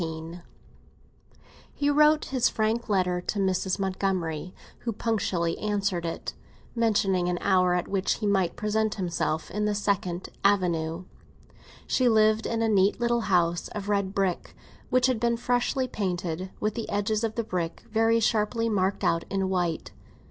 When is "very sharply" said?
17.87-18.69